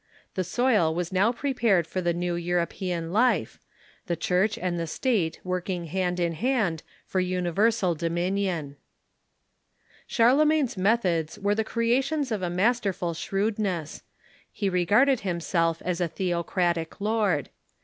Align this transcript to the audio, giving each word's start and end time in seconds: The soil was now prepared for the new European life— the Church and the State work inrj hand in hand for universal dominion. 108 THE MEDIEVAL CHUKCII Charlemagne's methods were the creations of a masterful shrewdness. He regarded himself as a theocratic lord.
The 0.33 0.43
soil 0.43 0.95
was 0.95 1.11
now 1.13 1.31
prepared 1.31 1.85
for 1.85 2.01
the 2.01 2.11
new 2.11 2.33
European 2.33 3.13
life— 3.13 3.59
the 4.07 4.15
Church 4.15 4.57
and 4.57 4.79
the 4.79 4.87
State 4.87 5.39
work 5.43 5.67
inrj 5.67 5.89
hand 5.89 6.19
in 6.19 6.31
hand 6.33 6.81
for 7.05 7.19
universal 7.19 7.93
dominion. 7.93 8.77
108 10.07 10.07
THE 10.07 10.07
MEDIEVAL 10.07 10.07
CHUKCII 10.07 10.15
Charlemagne's 10.73 10.77
methods 10.77 11.37
were 11.37 11.53
the 11.53 11.63
creations 11.63 12.31
of 12.31 12.41
a 12.41 12.49
masterful 12.49 13.13
shrewdness. 13.13 14.01
He 14.51 14.69
regarded 14.69 15.19
himself 15.19 15.83
as 15.85 16.01
a 16.01 16.07
theocratic 16.07 16.99
lord. 16.99 17.49